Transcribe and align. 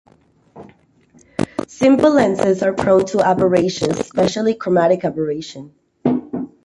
Simple 1.67 2.15
lenses 2.15 2.63
are 2.63 2.73
prone 2.73 3.05
to 3.05 3.19
aberrations, 3.21 3.99
especially 3.99 4.55
chromatic 4.55 5.05
aberration. 5.05 5.75